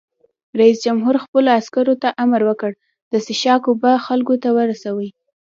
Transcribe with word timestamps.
رئیس 0.59 0.77
جمهور 0.85 1.15
خپلو 1.25 1.49
عسکرو 1.59 1.95
ته 2.01 2.09
امر 2.23 2.41
وکړ؛ 2.49 2.71
د 3.11 3.13
څښاک 3.25 3.63
اوبه 3.67 3.91
خلکو 4.07 4.33
ته 4.43 4.49
ورسوئ! 4.57 5.09